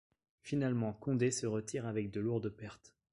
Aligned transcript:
Finalement 0.41 0.93
Condé 0.93 1.29
se 1.29 1.45
retire 1.45 1.85
avec 1.85 2.09
de 2.09 2.19
lourdes 2.19 2.49
pertes. 2.49 2.95